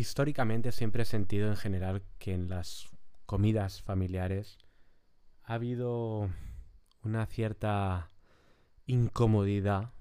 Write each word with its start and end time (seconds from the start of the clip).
históricamente 0.00 0.72
siempre 0.72 1.02
he 1.02 1.06
sentido 1.06 1.48
en 1.48 1.56
general 1.56 2.02
que 2.18 2.32
en 2.32 2.48
las 2.48 2.88
comidas 3.26 3.82
familiares 3.82 4.58
ha 5.44 5.54
habido 5.54 6.30
una 7.02 7.26
cierta 7.26 8.10
incomodidad 8.86 9.92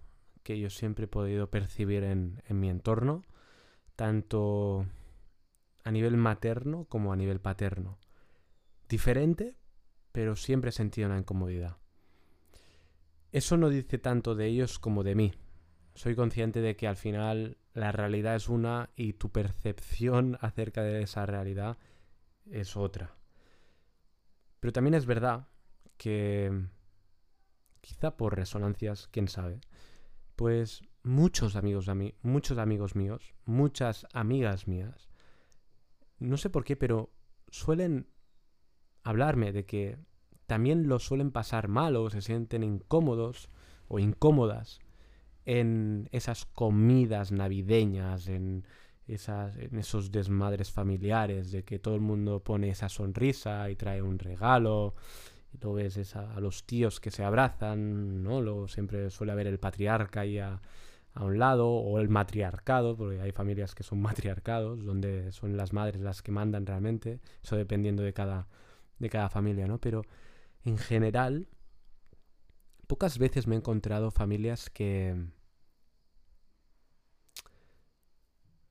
que 0.43 0.59
yo 0.59 0.69
siempre 0.69 1.05
he 1.05 1.07
podido 1.07 1.49
percibir 1.49 2.03
en, 2.03 2.41
mi 2.49 2.69
entorno, 2.69 3.23
tanto 3.95 4.85
a 5.83 5.91
nivel 5.91 6.17
materno 6.17 6.85
como 6.85 7.13
a 7.13 7.15
nivel 7.15 7.39
paterno. 7.39 7.99
Diferente, 8.87 9.57
pero 10.11 10.35
siempre 10.35 10.69
he 10.69 10.73
sentido 10.73 11.07
una 11.07 11.19
incomodidad. 11.19 11.77
Eso 13.31 13.57
no 13.57 13.69
dice 13.69 13.99
tanto 13.99 14.33
de 14.33 14.47
ellos 14.47 14.79
como 14.79 15.03
de 15.03 15.15
mí. 15.15 15.33
Soy 15.95 16.15
consciente 16.15 16.61
de 16.61 16.75
que 16.75 16.87
al 16.87 16.95
final 16.95 17.57
la 17.73 17.91
realidad 17.91 18.35
es 18.35 18.49
una 18.49 18.89
y 18.95 19.13
tu 19.13 19.31
percepción 19.31 20.37
acerca 20.41 20.83
de 20.83 21.01
esa 21.01 21.25
realidad 21.25 21.77
es 22.45 22.77
otra. 22.77 23.15
Pero 24.59 24.73
también 24.73 24.93
es 24.93 25.05
verdad 25.05 25.47
que, 25.97 26.67
quizá 27.81 28.17
por 28.17 28.35
resonancias, 28.35 29.07
quién 29.11 29.27
sabe, 29.27 29.61
pues 30.35 30.81
muchos 31.03 31.55
amigos 31.55 31.85
de 31.85 31.95
mí, 31.95 32.15
muchos 32.21 32.57
amigos 32.57 32.95
míos, 32.95 33.33
muchas 33.45 34.05
amigas 34.13 34.67
mías, 34.67 35.09
no 36.19 36.37
sé 36.37 36.49
por 36.49 36.65
qué, 36.65 36.75
pero 36.75 37.11
suelen 37.49 38.09
hablarme 39.03 39.53
de 39.53 39.65
que 39.65 39.97
también 40.45 40.87
lo 40.87 40.99
suelen 40.99 41.31
pasar 41.31 41.67
mal 41.67 41.95
o 41.95 42.09
se 42.09 42.21
sienten 42.21 42.63
incómodos 42.63 43.49
o 43.87 43.99
incómodas 43.99 44.79
en 45.45 46.09
esas 46.11 46.45
comidas 46.45 47.31
navideñas, 47.31 48.27
en, 48.27 48.65
esas, 49.07 49.57
en 49.57 49.77
esos 49.77 50.11
desmadres 50.11 50.71
familiares, 50.71 51.51
de 51.51 51.63
que 51.63 51.79
todo 51.79 51.95
el 51.95 52.01
mundo 52.01 52.41
pone 52.43 52.69
esa 52.69 52.89
sonrisa 52.89 53.69
y 53.69 53.75
trae 53.75 54.01
un 54.01 54.19
regalo, 54.19 54.95
y 55.53 55.57
luego 55.61 55.77
ves 55.77 56.15
a 56.15 56.39
los 56.39 56.65
tíos 56.65 56.99
que 56.99 57.11
se 57.11 57.23
abrazan, 57.23 58.23
¿no? 58.23 58.41
Luego 58.41 58.67
siempre 58.67 59.09
suele 59.09 59.31
haber 59.31 59.47
el 59.47 59.59
patriarca 59.59 60.21
ahí 60.21 60.37
a, 60.37 60.61
a 61.13 61.23
un 61.23 61.39
lado, 61.39 61.69
o 61.69 61.99
el 61.99 62.09
matriarcado, 62.09 62.95
porque 62.95 63.21
hay 63.21 63.31
familias 63.31 63.75
que 63.75 63.83
son 63.83 64.01
matriarcados, 64.01 64.85
donde 64.85 65.31
son 65.31 65.57
las 65.57 65.73
madres 65.73 66.01
las 66.01 66.21
que 66.21 66.31
mandan 66.31 66.65
realmente, 66.65 67.19
eso 67.43 67.55
dependiendo 67.55 68.03
de 68.03 68.13
cada, 68.13 68.47
de 68.99 69.09
cada 69.09 69.29
familia, 69.29 69.67
¿no? 69.67 69.79
Pero 69.79 70.03
en 70.65 70.77
general, 70.77 71.47
pocas 72.89 73.19
veces 73.19 73.45
me 73.45 73.53
he 73.53 73.59
encontrado 73.59 74.09
familias 74.09 74.71
que, 74.71 75.15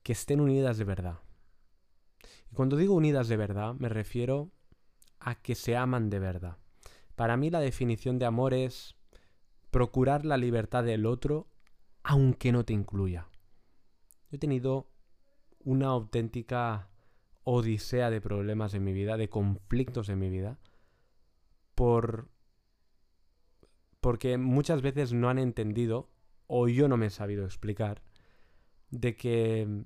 que 0.03 0.11
estén 0.11 0.41
unidas 0.41 0.77
de 0.77 0.83
verdad. 0.83 1.19
Y 2.51 2.55
cuando 2.55 2.75
digo 2.75 2.95
unidas 2.95 3.29
de 3.29 3.37
verdad, 3.37 3.75
me 3.75 3.87
refiero 3.87 4.51
a 5.21 5.35
que 5.35 5.55
se 5.55 5.77
aman 5.77 6.09
de 6.09 6.19
verdad. 6.19 6.57
Para 7.15 7.37
mí 7.37 7.49
la 7.49 7.61
definición 7.61 8.19
de 8.19 8.25
amor 8.25 8.53
es 8.53 8.97
procurar 9.71 10.25
la 10.25 10.35
libertad 10.35 10.83
del 10.83 11.05
otro 11.05 11.47
aunque 12.03 12.51
no 12.51 12.65
te 12.65 12.73
incluya. 12.73 13.29
Yo 14.29 14.35
he 14.35 14.37
tenido 14.37 14.91
una 15.59 15.87
auténtica 15.87 16.89
odisea 17.45 18.09
de 18.09 18.19
problemas 18.19 18.73
en 18.73 18.83
mi 18.83 18.91
vida, 18.91 19.15
de 19.15 19.29
conflictos 19.29 20.09
en 20.09 20.19
mi 20.19 20.29
vida, 20.29 20.59
por 21.73 22.27
porque 24.01 24.37
muchas 24.37 24.81
veces 24.81 25.13
no 25.13 25.29
han 25.29 25.39
entendido 25.39 26.09
o 26.47 26.67
yo 26.67 26.87
no 26.87 26.97
me 26.97 27.07
he 27.07 27.09
sabido 27.09 27.45
explicar 27.45 28.01
de 28.89 29.15
que 29.15 29.83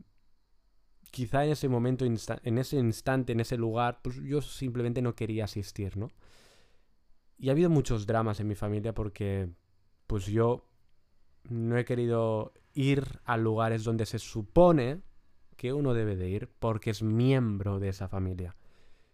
quizá 1.12 1.46
en 1.46 1.52
ese 1.52 1.70
momento, 1.70 2.06
en 2.06 2.58
ese 2.58 2.78
instante, 2.78 3.34
en 3.34 3.40
ese 3.40 3.58
lugar, 3.58 4.00
pues 4.02 4.16
yo 4.24 4.42
simplemente 4.42 5.02
no 5.02 5.16
quería 5.16 5.46
asistir, 5.46 5.98
¿no? 5.98 6.10
Y 7.38 7.50
ha 7.50 7.52
habido 7.52 7.70
muchos 7.70 8.06
dramas 8.08 8.40
en 8.40 8.48
mi 8.48 8.56
familia 8.56 8.94
porque 8.94 9.50
pues 10.08 10.26
yo 10.26 10.66
no 11.50 11.78
he 11.78 11.86
querido 11.86 12.54
ir 12.74 13.20
a 13.26 13.38
lugares 13.38 13.84
donde 13.84 14.06
se 14.06 14.20
supone 14.20 15.02
que 15.58 15.74
uno 15.74 15.94
debe 15.94 16.16
de 16.16 16.30
ir 16.30 16.50
porque 16.60 16.90
es 16.90 17.04
miembro 17.04 17.80
de 17.80 17.90
esa 17.90 18.08
familia. 18.08 18.56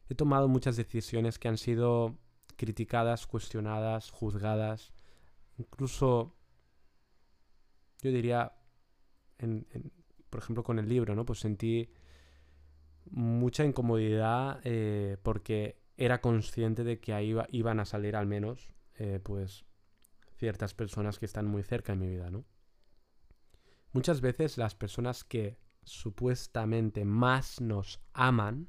He 0.09 0.15
tomado 0.15 0.47
muchas 0.47 0.77
decisiones 0.77 1.37
que 1.37 1.47
han 1.47 1.57
sido 1.57 2.17
criticadas, 2.59 3.25
cuestionadas, 3.25 4.11
juzgadas, 4.11 4.91
incluso 5.57 6.35
yo 8.01 8.11
diría, 8.11 8.51
por 10.29 10.41
ejemplo 10.41 10.63
con 10.63 10.77
el 10.77 10.89
libro, 10.89 11.15
¿no? 11.15 11.25
Pues 11.25 11.39
sentí 11.39 11.89
mucha 13.05 13.63
incomodidad 13.63 14.59
eh, 14.65 15.15
porque 15.23 15.81
era 15.95 16.19
consciente 16.19 16.83
de 16.83 16.99
que 16.99 17.13
ahí 17.13 17.33
iban 17.49 17.79
a 17.79 17.85
salir 17.85 18.17
al 18.17 18.27
menos 18.27 18.73
eh, 18.95 19.21
pues 19.23 19.63
ciertas 20.35 20.73
personas 20.73 21.17
que 21.17 21.25
están 21.25 21.45
muy 21.47 21.63
cerca 21.63 21.93
en 21.93 21.99
mi 21.99 22.09
vida, 22.09 22.29
¿no? 22.29 22.43
Muchas 23.93 24.19
veces 24.19 24.57
las 24.57 24.75
personas 24.75 25.23
que 25.23 25.57
supuestamente 25.83 27.05
más 27.05 27.61
nos 27.61 28.01
aman 28.11 28.67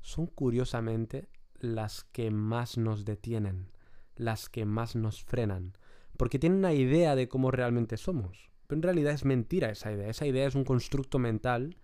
son 0.00 0.26
curiosamente 0.26 1.28
las 1.64 2.04
que 2.04 2.30
más 2.30 2.78
nos 2.78 3.04
detienen, 3.04 3.70
las 4.16 4.48
que 4.48 4.64
más 4.64 4.94
nos 4.94 5.24
frenan, 5.24 5.76
porque 6.16 6.38
tienen 6.38 6.58
una 6.58 6.72
idea 6.72 7.16
de 7.16 7.28
cómo 7.28 7.50
realmente 7.50 7.96
somos. 7.96 8.50
Pero 8.66 8.78
en 8.78 8.82
realidad 8.82 9.12
es 9.12 9.24
mentira 9.24 9.70
esa 9.70 9.92
idea, 9.92 10.08
esa 10.08 10.26
idea 10.26 10.46
es 10.46 10.54
un 10.54 10.64
constructo 10.64 11.18
mental 11.18 11.76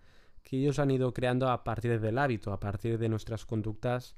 que 0.43 0.57
ellos 0.57 0.79
han 0.79 0.91
ido 0.91 1.13
creando 1.13 1.49
a 1.49 1.63
partir 1.63 1.99
del 1.99 2.17
hábito, 2.17 2.51
a 2.51 2.59
partir 2.59 2.97
de 2.97 3.09
nuestras 3.09 3.45
conductas 3.45 4.15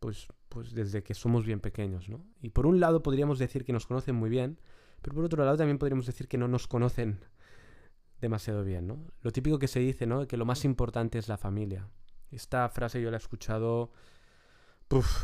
pues, 0.00 0.28
pues 0.48 0.72
desde 0.72 1.02
que 1.02 1.14
somos 1.14 1.44
bien 1.44 1.60
pequeños, 1.60 2.08
¿no? 2.08 2.24
Y 2.40 2.50
por 2.50 2.66
un 2.66 2.80
lado 2.80 3.02
podríamos 3.02 3.38
decir 3.38 3.64
que 3.64 3.72
nos 3.72 3.86
conocen 3.86 4.16
muy 4.16 4.30
bien, 4.30 4.58
pero 5.02 5.14
por 5.14 5.24
otro 5.24 5.44
lado 5.44 5.56
también 5.56 5.78
podríamos 5.78 6.06
decir 6.06 6.26
que 6.26 6.38
no 6.38 6.48
nos 6.48 6.66
conocen 6.66 7.20
demasiado 8.20 8.64
bien, 8.64 8.86
¿no? 8.86 8.98
Lo 9.22 9.30
típico 9.30 9.58
que 9.58 9.68
se 9.68 9.80
dice, 9.80 10.06
¿no? 10.06 10.26
Que 10.26 10.36
lo 10.36 10.44
más 10.44 10.64
importante 10.64 11.18
es 11.18 11.28
la 11.28 11.36
familia. 11.36 11.88
Esta 12.30 12.68
frase 12.68 13.00
yo 13.00 13.10
la 13.10 13.16
he 13.16 13.20
escuchado 13.20 13.92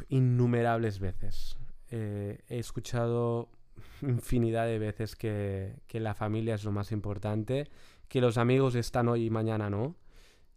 innumerables 0.09 1.01
veces. 1.01 1.57
Eh, 1.91 2.41
he 2.49 2.59
escuchado 2.59 3.51
infinidad 4.03 4.67
de 4.67 4.79
veces 4.79 5.17
que, 5.17 5.83
la 5.93 6.15
familia 6.15 6.55
es 6.55 6.65
lo 6.65 6.73
más 6.73 6.93
importante, 6.93 7.69
que 8.09 8.21
los 8.21 8.39
amigos 8.39 8.75
están 8.75 9.09
hoy 9.09 9.27
y 9.27 9.31
mañana 9.31 9.71
no, 9.71 9.97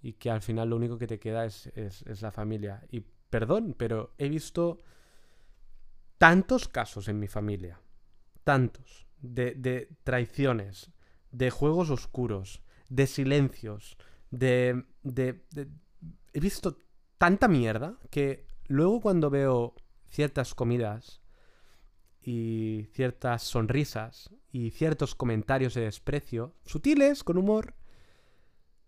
y 0.01 0.13
que 0.13 0.29
al 0.29 0.41
final 0.41 0.69
lo 0.69 0.75
único 0.75 0.97
que 0.97 1.07
te 1.07 1.19
queda 1.19 1.45
es, 1.45 1.67
es, 1.75 2.21
la 2.21 2.31
familia. 2.31 2.83
Y 2.91 3.03
perdón, 3.29 3.75
pero 3.77 4.13
he 4.17 4.29
visto 4.29 4.79
tantos 6.17 6.67
casos 6.67 7.07
en 7.07 7.19
mi 7.19 7.27
familia, 7.27 7.79
tantos, 8.43 9.07
de, 9.21 9.89
traiciones, 10.03 10.91
de 11.31 11.49
juegos 11.49 11.89
oscuros, 11.89 12.61
de 12.89 13.07
silencios, 13.07 13.97
de, 14.31 14.85
de, 15.03 15.41
He 16.31 16.39
visto 16.39 16.77
tanta 17.17 17.47
mierda 17.47 17.97
que 18.11 18.48
luego 18.69 19.01
cuando 19.01 19.29
veo 19.29 19.75
ciertas 20.05 20.55
comidas 20.55 21.21
y 22.21 22.87
ciertas 22.93 23.43
sonrisas 23.43 24.29
y 24.51 24.71
ciertos 24.71 25.15
comentarios 25.15 25.73
de 25.73 25.81
desprecio, 25.81 26.55
sutiles, 26.65 27.23
con 27.23 27.37
humor, 27.37 27.75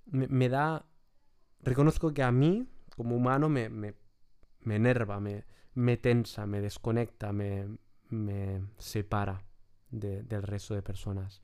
me, 0.05 0.49
da... 0.49 0.85
Reconozco 1.61 2.13
que 2.13 2.23
a 2.23 2.31
mí, 2.31 2.67
como 2.95 3.15
humano, 3.15 3.49
me, 3.49 3.69
me 3.69 3.95
enerva, 4.65 5.19
me, 5.19 5.45
me 5.73 5.97
tensa, 5.97 6.45
me 6.45 6.61
desconecta, 6.61 7.31
me, 7.33 7.67
me 8.09 8.61
separa 8.77 9.43
del 9.89 10.43
resto 10.43 10.73
de 10.73 10.81
personas. 10.81 11.41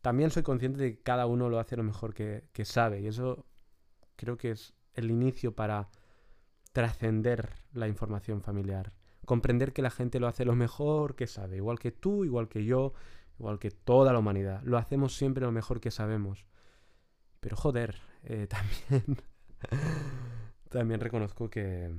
También 0.00 0.30
soy 0.30 0.42
consciente 0.42 0.82
de 0.82 0.96
que 0.96 1.02
cada 1.02 1.26
uno 1.26 1.48
lo 1.48 1.58
hace 1.58 1.76
lo 1.76 1.82
mejor 1.82 2.14
que 2.14 2.64
sabe 2.64 3.00
y 3.00 3.06
eso 3.06 3.46
creo 4.16 4.36
que 4.36 4.52
es 4.52 4.74
el 4.94 5.10
inicio 5.10 5.54
para 5.54 5.88
trascender 6.72 7.50
la 7.72 7.88
información 7.88 8.42
familiar. 8.42 8.92
Comprender 9.24 9.72
que 9.72 9.82
la 9.82 9.90
gente 9.90 10.18
lo 10.20 10.26
hace 10.26 10.44
lo 10.44 10.54
mejor 10.56 11.14
que 11.14 11.26
sabe, 11.26 11.56
igual 11.56 11.78
que 11.78 11.92
tú, 11.92 12.24
igual 12.24 12.48
que 12.48 12.64
yo, 12.64 12.92
igual 13.38 13.58
que 13.58 13.70
toda 13.70 14.12
la 14.12 14.18
humanidad. 14.18 14.62
Lo 14.64 14.78
hacemos 14.78 15.16
siempre 15.16 15.44
lo 15.44 15.52
mejor 15.52 15.80
que 15.80 15.90
sabemos. 15.90 16.46
Pero 17.40 17.56
joder, 17.56 18.00
eh, 18.24 18.46
también 18.48 19.22
también 20.68 21.00
reconozco 21.00 21.50
que, 21.50 21.94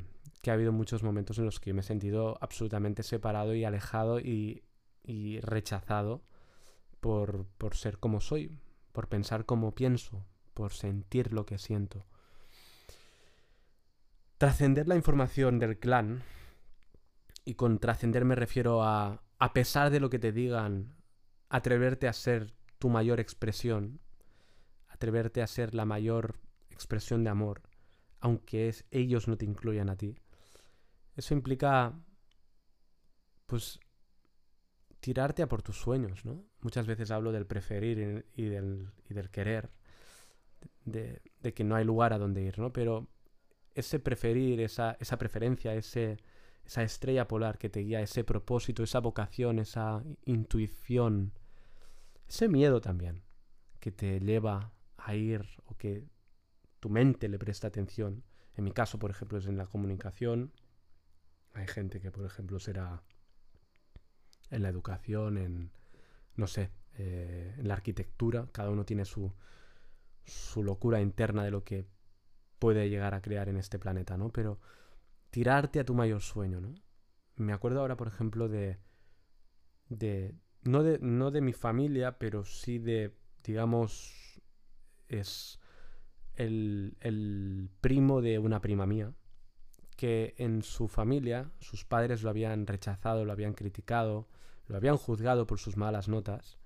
ha 0.48 0.52
habido 0.52 0.74
muchos 0.74 1.04
momentos 1.04 1.38
en 1.38 1.46
los 1.46 1.60
que 1.60 1.74
me 1.74 1.82
he 1.82 1.84
sentido 1.84 2.38
absolutamente 2.42 3.04
separado 3.04 3.56
y 3.56 3.64
alejado 3.64 4.20
y, 4.20 4.64
rechazado 5.42 6.24
por, 7.00 7.46
por, 7.58 7.76
ser 7.76 8.00
como 8.00 8.20
soy, 8.20 8.60
por 8.92 9.08
pensar 9.08 9.46
como 9.46 9.74
pienso, 9.74 10.26
por 10.54 10.74
sentir 10.74 11.34
lo 11.34 11.46
que 11.46 11.58
siento. 11.58 12.06
Trascender 14.38 14.88
la 14.88 14.96
información 14.96 15.60
del 15.60 15.78
clan, 15.80 16.24
y 17.46 17.56
con 17.56 17.80
trascender 17.80 18.26
me 18.26 18.36
refiero 18.36 18.84
a, 18.84 19.24
a 19.40 19.54
pesar 19.54 19.90
de 19.90 20.00
lo 20.00 20.10
que 20.10 20.20
te 20.20 20.32
digan, 20.32 20.96
atreverte 21.50 22.08
a 22.08 22.14
ser 22.14 22.54
tu 22.80 22.90
mayor 22.90 23.20
expresión, 23.20 24.00
atreverte 24.88 25.42
a 25.42 25.48
ser 25.48 25.76
la 25.76 25.86
mayor 25.86 26.36
expresión 26.70 27.24
de 27.24 27.30
amor, 27.30 27.62
aunque 28.20 28.70
es, 28.70 28.86
ellos 28.92 29.28
no 29.28 29.38
te 29.38 29.46
incluyan 29.46 29.90
a 29.90 29.96
ti. 29.96 30.16
Eso 31.16 31.34
implica, 31.34 31.94
pues, 33.46 33.80
tirarte 35.00 35.44
a 35.44 35.48
por 35.48 35.62
tus 35.62 35.78
sueños, 35.78 36.26
¿no? 36.26 36.46
Muchas 36.62 36.88
veces 36.88 37.12
hablo 37.12 37.32
del 37.32 37.46
preferir 37.46 38.26
y 38.36 38.46
del, 38.46 38.90
y 39.10 39.14
del 39.14 39.30
querer, 39.30 39.70
de, 40.86 41.22
de, 41.42 41.54
que 41.54 41.64
no 41.64 41.76
hay 41.76 41.84
lugar 41.84 42.14
a 42.14 42.18
donde 42.18 42.42
ir, 42.42 42.58
¿no? 42.58 42.72
Pero 42.72 43.10
ese 43.76 44.00
preferir, 44.00 44.62
esa, 44.62 44.98
esa 45.00 45.18
preferencia, 45.18 45.74
ese, 45.74 46.18
esa 46.66 46.84
estrella 46.84 47.28
polar 47.28 47.58
que 47.58 47.70
te 47.70 47.82
guía, 47.82 48.02
ese 48.02 48.24
propósito, 48.24 48.84
esa 48.84 49.00
vocación, 49.00 49.60
esa 49.60 50.04
intuición, 50.26 51.34
ese 52.28 52.48
miedo 52.48 52.82
también 52.82 53.24
que 53.80 53.92
te 53.92 54.20
lleva 54.20 54.72
a 54.98 55.16
ir 55.16 55.46
o 55.66 55.76
que 55.76 56.06
tu 56.80 56.90
mente 56.90 57.28
le 57.28 57.38
presta 57.38 57.68
atención. 57.68 58.24
En 58.56 58.64
mi 58.64 58.72
caso, 58.72 59.00
por 59.00 59.12
ejemplo, 59.12 59.38
es 59.38 59.46
en 59.48 59.58
la 59.58 59.66
comunicación. 59.66 60.54
Hay 61.54 61.68
gente 61.68 62.00
que, 62.00 62.12
por 62.12 62.26
ejemplo, 62.26 62.60
será 62.60 63.04
en 64.50 64.62
la 64.62 64.70
educación, 64.70 65.38
en, 65.38 65.72
no 66.36 66.48
sé, 66.48 66.72
eh, 66.98 67.56
en 67.58 67.68
la 67.68 67.74
arquitectura. 67.74 68.48
Cada 68.52 68.70
uno 68.70 68.86
tiene 68.86 69.06
su, 69.06 69.34
su 70.26 70.64
locura 70.64 71.02
interna 71.02 71.44
de 71.44 71.52
lo 71.52 71.64
que 71.64 71.86
puede 72.64 72.90
llegar 72.90 73.14
a 73.14 73.22
crear 73.22 73.50
en 73.50 73.58
este 73.58 73.78
planeta, 73.78 74.16
¿no? 74.16 74.30
Pero 74.30 74.58
tirarte 75.32 75.82
a 75.82 75.84
tu 75.84 75.94
mayor 75.94 76.22
sueño, 76.22 76.62
¿no? 76.62 76.74
Me 77.36 77.52
acuerdo 77.52 77.82
ahora, 77.82 77.98
por 77.98 78.08
ejemplo, 78.08 78.48
de, 78.48 78.80
de, 79.90 80.34
no 80.62 80.82
de, 80.82 80.98
no 81.00 81.30
de 81.32 81.42
mi 81.42 81.52
familia, 81.52 82.18
pero 82.20 82.46
sí 82.46 82.80
de, 82.80 83.18
digamos, 83.44 84.42
es 85.10 85.60
el, 86.36 86.96
el 87.02 87.70
primo 87.82 88.22
de 88.22 88.40
una 88.40 88.62
prima 88.62 88.86
mía, 88.86 89.14
que 89.98 90.34
en 90.38 90.62
su 90.62 90.88
familia 90.88 91.52
sus 91.60 91.84
padres 91.84 92.24
lo 92.24 92.30
habían 92.30 92.66
rechazado, 92.66 93.26
lo 93.26 93.34
habían 93.34 93.56
criticado, 93.56 94.30
lo 94.68 94.78
habían 94.78 94.96
juzgado 94.96 95.48
por 95.48 95.60
sus 95.60 95.76
malas 95.76 96.08
notas. 96.08 96.60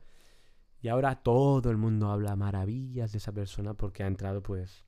Y 0.80 0.90
ahora 0.90 1.24
todo 1.24 1.72
el 1.72 1.78
mundo 1.78 2.12
habla 2.12 2.36
maravillas 2.36 3.14
de 3.14 3.18
esa 3.18 3.32
persona 3.32 3.74
porque 3.74 4.04
ha 4.04 4.08
entrado 4.08 4.44
pues 4.44 4.86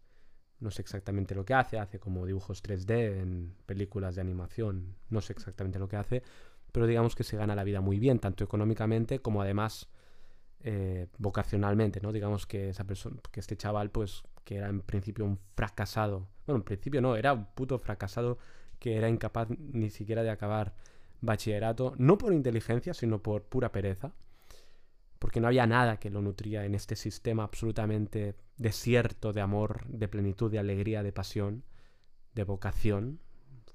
no 0.59 0.71
sé 0.71 0.81
exactamente 0.81 1.35
lo 1.35 1.45
que 1.45 1.53
hace, 1.53 1.79
hace 1.79 2.00
como 2.00 2.25
dibujos 2.25 2.63
3D 2.63 3.21
en 3.21 3.56
películas 3.65 4.15
de 4.15 4.21
animación, 4.21 4.95
no 5.09 5.21
sé 5.21 5.33
exactamente 5.33 5.79
lo 5.79 5.88
que 5.88 5.97
hace, 5.97 6.23
pero 6.71 6.88
digamos 6.88 7.15
que 7.15 7.23
se 7.23 7.38
gana 7.38 7.56
la 7.56 7.63
vida 7.63 7.81
muy 7.81 8.00
bien, 8.00 8.19
tanto 8.19 8.44
económicamente 8.44 9.19
como 9.19 9.41
además 9.41 9.89
eh, 10.61 11.07
vocacionalmente, 11.17 12.01
¿no? 12.01 12.11
Digamos 12.11 12.45
que 12.45 12.69
esa 12.69 12.83
persona, 12.83 13.17
que 13.31 13.39
este 13.39 13.56
chaval, 13.56 13.89
pues, 13.91 14.23
que 14.44 14.57
era 14.57 14.67
en 14.67 14.81
principio 14.81 15.25
un 15.25 15.39
fracasado, 15.56 16.27
bueno, 16.45 16.57
en 16.57 16.63
principio 16.63 17.01
no, 17.01 17.15
era 17.15 17.33
un 17.33 17.45
puto 17.45 17.79
fracasado 17.79 18.38
que 18.79 18.97
era 18.97 19.09
incapaz 19.09 19.50
ni 19.50 19.89
siquiera 19.89 20.23
de 20.23 20.29
acabar 20.29 20.73
bachillerato, 21.21 21.94
no 21.97 22.17
por 22.17 22.33
inteligencia, 22.33 22.94
sino 22.94 23.21
por 23.21 23.44
pura 23.44 23.71
pereza 23.71 24.13
porque 25.19 25.42
no 25.42 25.48
había 25.48 25.68
nada 25.68 26.00
que 26.00 26.10
lo 26.10 26.21
nutría 26.21 26.66
en 26.66 26.74
este 26.74 26.95
sistema 26.95 27.44
absolutamente 27.44 28.36
desierto 28.57 29.33
de 29.33 29.42
amor, 29.42 29.86
de 29.88 30.07
plenitud, 30.07 30.50
de 30.50 30.60
alegría, 30.60 31.04
de 31.04 31.12
pasión, 31.12 31.63
de 32.33 32.45
vocación. 32.45 33.19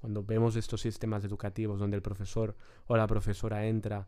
Cuando 0.01 0.23
vemos 0.23 0.55
estos 0.55 0.81
sistemas 0.81 1.23
educativos 1.23 1.79
donde 1.79 1.95
el 1.95 2.01
profesor 2.01 2.57
o 2.87 2.97
la 2.97 3.07
profesora 3.07 3.67
entra 3.67 4.07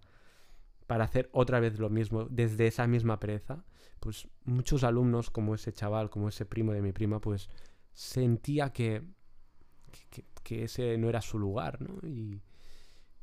para 0.88 1.04
hacer 1.04 1.30
otra 1.32 1.60
vez 1.60 1.80
lo 1.80 1.90
mismo 1.90 2.26
desde 2.30 2.68
esa 2.68 2.88
misma 2.88 3.20
pereza, 3.20 3.64
pues 4.00 4.28
muchos 4.46 4.84
alumnos, 4.84 5.30
como 5.30 5.54
ese 5.54 5.74
chaval, 5.74 6.10
como 6.10 6.30
ese 6.30 6.46
primo 6.46 6.72
de 6.72 6.82
mi 6.82 6.92
prima, 6.92 7.20
pues 7.20 7.50
sentía 7.94 8.72
que, 8.72 9.04
que, 10.44 10.64
ese 10.64 10.98
no 10.98 11.10
era 11.10 11.22
su 11.22 11.38
lugar, 11.40 11.82
¿no? 11.82 12.08
Y, 12.08 12.42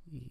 y 0.06 0.31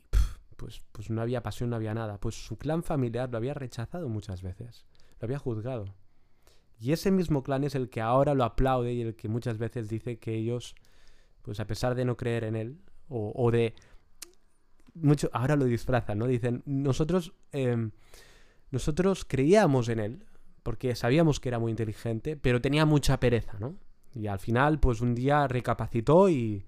pues, 0.63 0.81
pues 0.93 1.09
no 1.09 1.21
había 1.21 1.43
pasión, 1.43 1.71
no 1.71 1.75
había 1.75 1.93
nada. 1.93 2.17
Pues 2.21 2.35
su 2.35 2.57
clan 2.57 2.83
familiar 2.83 3.29
lo 3.29 3.35
había 3.35 3.53
rechazado 3.53 4.07
muchas 4.07 4.41
veces, 4.41 4.85
lo 5.19 5.25
había 5.25 5.37
juzgado. 5.37 5.93
Y 6.79 6.93
ese 6.93 7.11
mismo 7.11 7.43
clan 7.43 7.65
es 7.65 7.75
el 7.75 7.89
que 7.89 7.99
ahora 7.99 8.33
lo 8.33 8.45
aplaude 8.45 8.93
y 8.93 9.01
el 9.01 9.13
que 9.13 9.27
muchas 9.27 9.57
veces 9.57 9.89
dice 9.89 10.19
que 10.19 10.33
ellos, 10.33 10.73
pues 11.41 11.59
a 11.59 11.67
pesar 11.67 11.95
de 11.95 12.05
no 12.05 12.15
creer 12.15 12.45
en 12.45 12.55
él, 12.55 12.79
o, 13.09 13.51
de... 13.51 13.73
Mucho, 14.93 15.29
ahora 15.33 15.57
lo 15.57 15.65
disfrazan, 15.65 16.17
¿no? 16.17 16.27
Dicen, 16.27 16.63
nosotros, 16.65 17.33
em, 17.51 17.91
nosotros 18.71 19.25
creíamos 19.25 19.89
en 19.89 19.99
él, 19.99 20.25
porque 20.63 20.95
sabíamos 20.95 21.41
que 21.41 21.49
era 21.49 21.59
muy 21.59 21.71
inteligente, 21.71 22.37
pero 22.37 22.61
tenía 22.61 22.85
mucha 22.85 23.19
pereza, 23.19 23.59
¿no? 23.59 23.75
Y 24.15 24.27
al 24.27 24.39
final, 24.39 24.79
pues 24.79 25.01
un 25.01 25.13
día 25.13 25.45
recapacitó 25.45 26.29
y, 26.29 26.65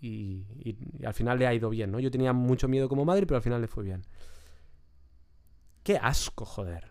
y, 0.00 0.76
al 1.04 1.14
final 1.14 1.38
le 1.38 1.46
ha 1.46 1.54
ido 1.54 1.70
bien, 1.70 1.90
¿no? 1.90 2.00
Yo 2.00 2.10
tenía 2.10 2.32
mucho 2.32 2.68
miedo 2.68 2.88
como 2.88 3.04
madre, 3.04 3.26
pero 3.26 3.36
al 3.36 3.42
final 3.42 3.60
le 3.60 3.68
fue 3.68 3.84
bien. 3.84 4.02
Qué 5.82 5.98
asco, 5.98 6.44
joder. 6.44 6.88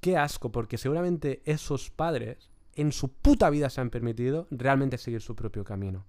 Qué 0.00 0.16
asco, 0.16 0.50
porque 0.52 0.78
seguramente 0.78 1.42
esos 1.44 1.90
padres 1.90 2.50
en 2.74 2.92
su 2.92 3.12
puta 3.12 3.50
vida 3.50 3.70
se 3.70 3.80
han 3.80 3.90
permitido 3.90 4.48
realmente 4.50 4.98
seguir 4.98 5.20
su 5.20 5.36
propio 5.36 5.64
camino. 5.64 6.06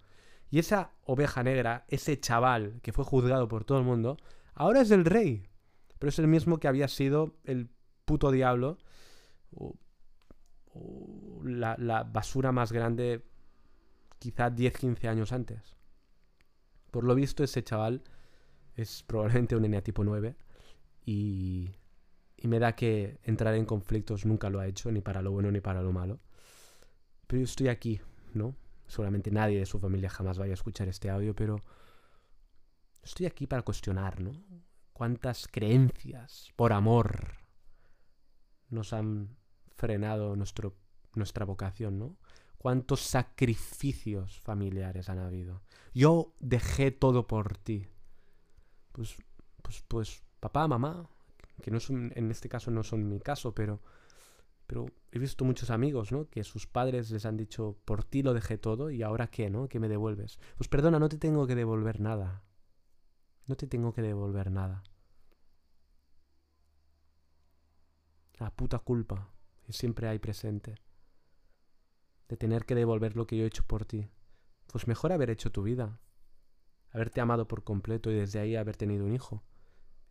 Y 0.49 0.59
esa 0.59 0.91
oveja 1.05 1.43
negra, 1.43 1.85
ese 1.87 2.19
chaval 2.19 2.79
que 2.81 2.93
fue 2.93 3.05
juzgado 3.05 3.47
por 3.47 3.65
todo 3.65 3.79
el 3.79 3.83
mundo, 3.85 4.17
ahora 4.53 4.81
es 4.81 4.91
el 4.91 5.05
rey. 5.05 5.47
Pero 5.99 6.09
es 6.09 6.19
el 6.19 6.27
mismo 6.27 6.59
que 6.59 6.67
había 6.67 6.87
sido 6.87 7.37
el 7.43 7.69
puto 8.05 8.31
diablo. 8.31 8.77
la, 11.43 11.75
la 11.77 12.03
basura 12.03 12.51
más 12.51 12.71
grande 12.71 13.23
quizá 14.19 14.49
10-15 14.49 15.07
años 15.07 15.31
antes. 15.31 15.75
Por 16.93 17.05
lo 17.05 17.15
visto, 17.15 17.43
ese 17.43 17.63
chaval 17.63 18.03
es 18.75 19.01
probablemente 19.01 19.55
un 19.55 19.81
tipo 19.81 20.03
9 20.03 20.35
y, 21.03 21.71
y 22.37 22.47
me 22.47 22.59
da 22.59 22.75
que 22.75 23.17
entrar 23.23 23.55
en 23.55 23.65
conflictos 23.65 24.27
nunca 24.27 24.51
lo 24.51 24.59
ha 24.59 24.67
hecho, 24.67 24.91
ni 24.91 25.01
para 25.01 25.23
lo 25.23 25.31
bueno 25.31 25.51
ni 25.51 25.59
para 25.59 25.81
lo 25.81 25.91
malo. 25.91 26.19
Pero 27.25 27.39
yo 27.39 27.45
estoy 27.45 27.69
aquí, 27.69 27.99
¿no? 28.35 28.55
Seguramente 28.85 29.31
nadie 29.31 29.57
de 29.57 29.65
su 29.65 29.79
familia 29.79 30.07
jamás 30.07 30.37
vaya 30.37 30.51
a 30.51 30.53
escuchar 30.53 30.87
este 30.87 31.09
audio, 31.09 31.35
pero 31.35 31.55
estoy 33.01 33.25
aquí 33.25 33.47
para 33.47 33.63
cuestionar, 33.63 34.21
¿no? 34.21 34.31
¿Cuántas 34.93 35.47
creencias 35.47 36.51
por 36.55 36.73
amor 36.73 37.37
nos 38.69 38.93
han 38.93 39.35
frenado 39.75 40.35
nuestro, 40.35 40.75
nuestra 41.15 41.43
vocación, 41.43 41.97
¿no? 41.97 42.17
Cuántos 42.63 43.01
sacrificios 43.01 44.39
familiares 44.39 45.09
han 45.09 45.19
habido. 45.19 45.61
Yo 45.93 46.33
dejé 46.39 46.91
todo 46.91 47.27
por 47.27 47.57
ti. 47.57 47.89
Pues, 48.93 49.17
pues, 49.61 49.83
pues, 49.85 50.23
papá, 50.39 50.65
mamá, 50.69 51.09
que 51.61 51.71
no 51.71 51.81
son, 51.81 52.13
en 52.15 52.31
este 52.31 52.47
caso 52.47 52.71
no 52.71 52.83
son 52.83 53.09
mi 53.09 53.19
caso, 53.19 53.53
pero, 53.53 53.81
pero 54.65 54.85
he 55.11 55.19
visto 55.19 55.43
muchos 55.43 55.71
amigos, 55.71 56.13
¿no? 56.13 56.29
Que 56.29 56.45
sus 56.45 56.65
padres 56.65 57.11
les 57.11 57.25
han 57.25 57.35
dicho, 57.35 57.75
por 57.83 58.05
ti 58.05 58.23
lo 58.23 58.33
dejé 58.33 58.57
todo 58.57 58.89
y 58.89 59.03
ahora 59.03 59.27
qué, 59.27 59.49
¿no? 59.49 59.67
¿Qué 59.67 59.81
me 59.81 59.89
devuelves? 59.89 60.39
Pues 60.55 60.69
perdona, 60.69 60.99
no 60.99 61.09
te 61.09 61.17
tengo 61.17 61.45
que 61.45 61.55
devolver 61.55 61.99
nada. 61.99 62.43
No 63.45 63.57
te 63.57 63.67
tengo 63.67 63.93
que 63.93 64.01
devolver 64.01 64.49
nada. 64.51 64.83
La 68.39 68.51
puta 68.51 68.79
culpa 68.79 69.33
siempre 69.67 70.07
hay 70.07 70.19
presente 70.19 70.75
tener 72.37 72.65
que 72.65 72.75
devolver 72.75 73.15
lo 73.15 73.27
que 73.27 73.37
yo 73.37 73.43
he 73.43 73.47
hecho 73.47 73.63
por 73.65 73.85
ti. 73.85 74.09
Pues 74.67 74.87
mejor 74.87 75.11
haber 75.11 75.29
hecho 75.29 75.51
tu 75.51 75.63
vida, 75.63 75.99
haberte 76.91 77.21
amado 77.21 77.47
por 77.47 77.63
completo 77.63 78.11
y 78.11 78.15
desde 78.15 78.39
ahí 78.39 78.55
haber 78.55 78.77
tenido 78.77 79.05
un 79.05 79.13
hijo, 79.13 79.43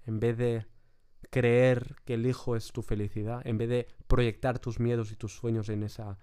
en 0.05 0.21
vez 0.21 0.37
de 0.37 0.67
creer 1.31 1.97
que 2.05 2.15
el 2.15 2.27
hijo 2.27 2.57
es 2.57 2.73
tu 2.73 2.83
felicidad, 2.83 3.41
en 3.47 3.59
vez 3.59 3.69
de 3.69 3.89
proyectar 4.07 4.59
tus 4.59 4.81
miedos 4.81 5.13
y 5.13 5.17
tus 5.17 5.35
sueños 5.35 5.69
en 5.69 5.83
esa, 5.83 6.19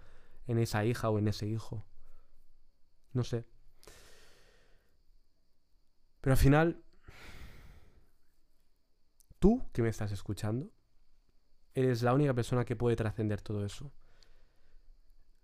en 0.48 0.60
esa 0.60 0.86
hija 0.86 1.10
o 1.10 1.18
en 1.20 1.28
ese 1.28 1.48
hijo. 1.48 1.86
No 3.14 3.24
sé. 3.24 3.46
Pero 6.22 6.34
al 6.34 6.38
final, 6.38 6.84
tú 9.40 9.66
que 9.72 9.82
me 9.82 9.90
estás 9.90 10.12
escuchando, 10.12 10.70
eres 11.74 12.02
la 12.02 12.14
única 12.14 12.34
persona 12.34 12.66
que 12.66 12.76
puede 12.76 12.96
trascender 12.96 13.42
todo 13.42 13.66
eso. 13.66 13.92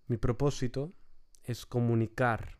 Mi 0.07 0.17
propósito 0.17 0.93
es 1.43 1.65
comunicar 1.65 2.59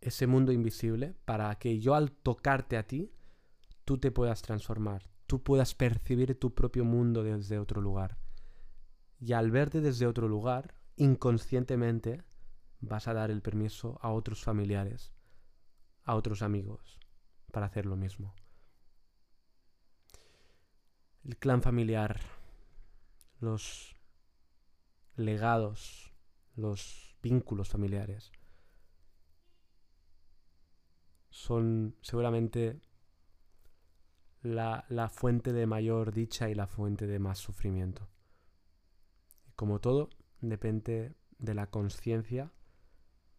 ese 0.00 0.26
mundo 0.26 0.52
invisible 0.52 1.14
para 1.24 1.54
que 1.58 1.78
yo 1.78 1.94
al 1.94 2.10
tocarte 2.10 2.78
a 2.78 2.86
ti, 2.86 3.12
tú 3.84 3.98
te 3.98 4.10
puedas 4.10 4.40
transformar, 4.40 5.10
tú 5.26 5.42
puedas 5.42 5.74
percibir 5.74 6.38
tu 6.38 6.54
propio 6.54 6.84
mundo 6.84 7.22
desde 7.22 7.58
otro 7.58 7.80
lugar. 7.80 8.18
Y 9.18 9.34
al 9.34 9.50
verte 9.50 9.82
desde 9.82 10.06
otro 10.06 10.26
lugar, 10.26 10.74
inconscientemente 10.96 12.22
vas 12.80 13.08
a 13.08 13.14
dar 13.14 13.30
el 13.30 13.42
permiso 13.42 13.98
a 14.00 14.10
otros 14.10 14.42
familiares, 14.42 15.12
a 16.04 16.14
otros 16.14 16.40
amigos, 16.40 16.98
para 17.52 17.66
hacer 17.66 17.84
lo 17.84 17.96
mismo. 17.96 18.34
El 21.24 21.36
clan 21.36 21.60
familiar, 21.60 22.18
los 23.40 23.99
legados 25.16 26.12
los 26.56 27.16
vínculos 27.22 27.68
familiares 27.68 28.32
son 31.30 31.96
seguramente 32.00 32.80
la, 34.42 34.84
la, 34.88 35.08
fuente 35.08 35.52
de 35.52 35.66
mayor 35.66 36.12
dicha 36.12 36.48
y 36.48 36.54
la 36.54 36.66
fuente 36.66 37.06
de 37.06 37.18
más 37.18 37.38
sufrimiento. 37.38 38.08
Como 39.54 39.80
todo, 39.80 40.10
depende 40.40 41.14
de 41.38 41.54
la 41.54 41.68
conciencia 41.68 42.52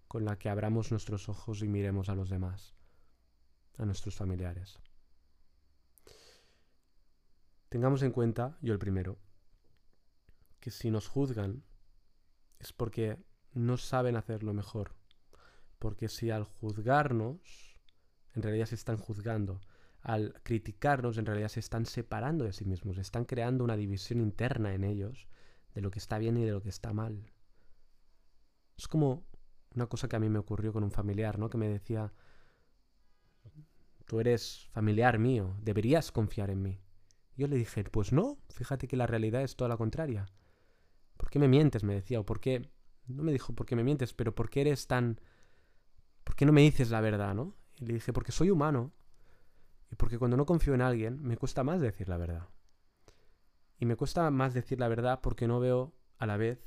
con 0.08 0.26
la 0.26 0.38
que 0.38 0.50
abramos 0.50 0.92
nuestros 0.92 1.30
ojos 1.30 1.64
y 1.64 1.68
miremos 1.68 2.10
a 2.10 2.16
los 2.16 2.30
demás, 2.30 2.76
a 3.78 3.86
nuestros 3.86 4.16
familiares. 4.16 4.80
Tengamos 7.70 8.04
en 8.04 8.12
cuenta, 8.12 8.58
yo 8.62 8.74
el 8.74 8.80
primero, 8.80 9.18
que 10.62 10.72
si 10.72 10.92
nos 10.92 11.08
juzgan 11.08 11.64
es 12.60 12.72
porque 12.72 13.18
no 13.54 13.78
saben 13.78 14.16
hacerlo 14.16 14.54
mejor. 14.54 14.96
Porque 15.80 16.08
si 16.08 16.30
al 16.30 16.46
juzgarnos, 16.46 17.76
en 18.36 18.44
realidad 18.44 18.68
se 18.68 18.76
están 18.76 18.98
juzgando. 18.98 19.60
Al 20.02 20.40
criticarnos, 20.44 21.18
en 21.18 21.26
realidad 21.26 21.50
se 21.50 21.60
están 21.60 21.86
separando 21.86 22.46
de 22.46 22.54
sí 22.54 22.66
mismos. 22.66 22.98
Están 22.98 23.26
creando 23.26 23.64
una 23.64 23.76
división 23.76 24.22
interna 24.22 24.74
en 24.74 24.84
ellos 24.84 25.28
de 25.74 25.82
lo 25.82 25.92
que 25.92 26.00
está 26.00 26.18
bien 26.18 26.38
y 26.38 26.46
de 26.46 26.52
lo 26.52 26.62
que 26.62 26.70
está 26.70 26.94
mal. 26.94 27.32
Es 28.78 28.88
como 28.88 29.26
una 29.76 29.88
cosa 29.88 30.08
que 30.08 30.16
a 30.16 30.20
mí 30.20 30.30
me 30.30 30.40
ocurrió 30.40 30.72
con 30.74 30.84
un 30.84 30.92
familiar, 30.92 31.40
¿no? 31.40 31.50
Que 31.50 31.58
me 31.58 31.68
decía, 31.68 32.14
tú 34.06 34.20
eres 34.20 34.68
familiar 34.72 35.18
mío, 35.18 35.56
deberías 35.62 36.12
confiar 36.12 36.50
en 36.50 36.62
mí. 36.62 36.80
Yo 37.38 37.48
le 37.48 37.56
dije, 37.56 37.84
pues 37.86 38.12
no, 38.12 38.38
fíjate 38.50 38.88
que 38.88 38.98
la 38.98 39.08
realidad 39.08 39.42
es 39.42 39.56
toda 39.56 39.70
la 39.70 39.78
contraria. 39.78 40.28
¿Por 41.22 41.30
qué 41.30 41.38
me 41.38 41.48
mientes? 41.48 41.84
me 41.84 41.94
decía, 41.94 42.20
o 42.20 42.26
por 42.26 42.40
qué... 42.40 42.68
No 43.06 43.22
me 43.22 43.32
dijo 43.32 43.54
por 43.54 43.68
qué 43.68 43.76
me 43.76 43.84
mientes, 43.84 44.12
pero 44.12 44.34
¿por 44.34 44.50
qué 44.50 44.62
eres 44.62 44.88
tan... 44.88 45.22
¿Por 46.24 46.36
qué 46.36 46.48
no 46.48 46.52
me 46.52 46.62
dices 46.62 46.90
la 46.90 47.00
verdad, 47.00 47.36
no? 47.36 47.54
Y 47.78 47.86
le 47.86 47.94
dije, 47.94 48.12
porque 48.12 48.32
soy 48.32 48.50
humano. 48.50 48.92
Y 49.92 49.96
porque 49.98 50.18
cuando 50.18 50.36
no 50.36 50.48
confío 50.48 50.74
en 50.74 50.82
alguien, 50.82 51.22
me 51.22 51.38
cuesta 51.38 51.64
más 51.64 51.80
decir 51.80 52.10
la 52.10 52.18
verdad. 52.18 52.50
Y 53.78 53.86
me 53.86 53.96
cuesta 53.96 54.32
más 54.32 54.56
decir 54.56 54.80
la 54.80 54.88
verdad 54.88 55.20
porque 55.22 55.48
no 55.48 55.60
veo 55.60 55.94
a 56.18 56.26
la 56.26 56.38
vez 56.38 56.60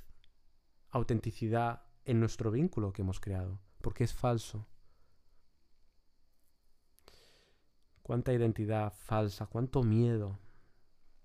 autenticidad 0.91 1.83
en 2.05 2.21
nuestro 2.21 2.53
vínculo 2.53 2.93
que 2.93 3.03
hemos 3.03 3.19
creado. 3.19 3.59
Porque 3.81 4.05
es 4.05 4.15
falso. 4.15 4.69
Cuánta 8.05 8.33
identidad 8.33 8.93
falsa, 8.93 9.47
cuánto 9.47 9.83
miedo 9.83 10.39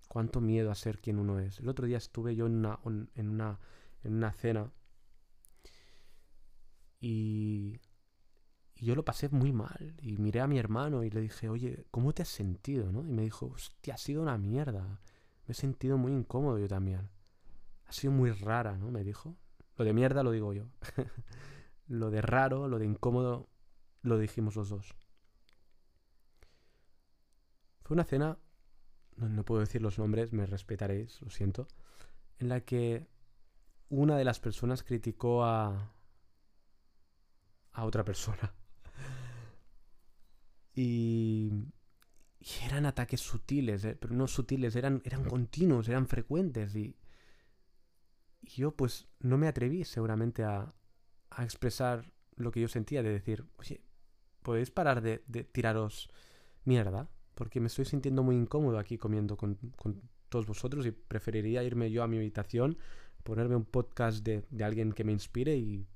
cuánto 0.10 0.42
miedo 0.42 0.72
a 0.72 0.76
ser 0.76 1.00
quien 1.00 1.20
uno 1.20 1.40
es. 1.40 1.60
El 1.60 1.70
otro 1.70 1.86
día 1.86 1.98
estuve 1.98 2.36
yo 2.36 2.48
en 2.48 2.56
una, 2.56 2.80
en 3.16 3.30
una, 3.30 3.60
en 4.04 4.16
una 4.16 4.34
cena 4.34 4.70
y, 7.00 7.80
y, 8.76 8.86
yo 8.86 8.96
lo 8.96 9.06
pasé 9.06 9.30
muy 9.30 9.54
mal. 9.54 9.96
Y 10.02 10.18
miré 10.18 10.42
a 10.42 10.48
mi 10.48 10.58
hermano 10.58 11.04
y 11.04 11.12
le 11.12 11.22
dije, 11.22 11.48
oye, 11.48 11.86
¿cómo 11.92 12.12
te 12.12 12.24
has 12.24 12.28
sentido? 12.28 12.92
¿no? 12.92 13.06
Y 13.06 13.14
me 13.14 13.22
dijo, 13.22 13.46
hostia, 13.46 13.94
ha 13.94 13.98
sido 13.98 14.22
una 14.24 14.38
mierda. 14.38 15.00
Me 15.46 15.52
he 15.52 15.54
sentido 15.54 15.98
muy 15.98 16.12
incómodo 16.12 16.58
yo 16.58 16.68
también. 16.68 17.08
Ha 17.86 17.94
sido 17.94 18.12
muy 18.12 18.32
rara, 18.32 18.78
¿no? 18.78 18.92
Me 18.92 19.04
dijo. 19.04 19.38
Lo 19.78 19.86
de 19.86 19.94
mierda 19.94 20.24
lo 20.24 20.32
digo 20.32 20.54
yo. 20.54 20.66
lo 21.88 22.10
de 22.10 22.22
raro, 22.22 22.68
lo 22.68 22.80
de 22.80 22.86
incómodo, 22.86 23.48
lo 24.02 24.18
dijimos 24.18 24.56
los 24.56 24.70
dos. 24.70 24.96
Fue 27.84 27.94
una 27.96 28.04
cena 28.04 28.38
no, 29.28 29.44
puedo 29.44 29.62
decir 29.62 29.82
los 29.82 30.00
nombres, 30.00 30.34
me 30.34 30.46
respetaréis, 30.46 31.22
lo 31.22 31.30
siento, 31.30 31.68
en 32.40 32.50
la 32.50 32.62
que 32.62 33.08
una 33.90 34.18
de 34.18 34.24
las 34.24 34.40
personas 34.40 34.84
criticó 34.84 35.44
a, 35.44 35.94
a 37.74 37.86
otra 37.86 38.04
persona. 38.04 38.54
Y, 40.76 41.52
y 42.40 42.66
eran 42.66 42.86
ataques 42.86 43.20
sutiles, 43.20 43.84
eh, 43.84 43.98
pero 44.00 44.14
no 44.14 44.28
sutiles, 44.28 44.76
eran, 44.78 45.02
eran 45.04 45.26
continuos, 45.26 45.90
eran 45.90 46.08
frecuentes. 46.08 46.74
Y, 46.76 46.96
y 48.42 48.50
yo 48.52 48.72
pues 48.76 49.08
no 49.20 49.38
me 49.38 49.48
atreví 49.48 49.84
seguramente 49.84 50.44
a, 50.44 50.74
a, 51.32 51.44
expresar 51.44 52.14
lo 52.38 52.52
que 52.52 52.62
yo 52.62 52.70
sentía, 52.70 53.04
de 53.04 53.10
decir, 53.10 53.46
oye, 53.58 53.82
¿podéis 54.42 54.72
parar 54.72 55.02
de, 55.02 55.22
de 55.28 55.44
tiraros 55.44 56.10
mierda? 56.64 57.10
Porque 57.40 57.62
me 57.62 57.68
estoy 57.68 57.86
sintiendo 57.86 58.22
muy 58.22 58.36
incómodo 58.36 58.78
aquí 58.78 58.98
comiendo 58.98 59.38
con, 59.38 59.58
todos 60.28 60.46
vosotros 60.46 60.86
y 60.86 60.92
preferiría 60.92 61.64
irme 61.64 61.90
yo 61.90 62.04
a 62.04 62.08
mi 62.08 62.18
habitación, 62.18 62.78
ponerme 63.24 63.56
un 63.56 63.64
podcast 63.64 64.26
de, 64.26 64.44
alguien 64.62 64.92
que 64.92 65.06
me 65.06 65.14
inspire 65.14 65.56
y 65.56 65.88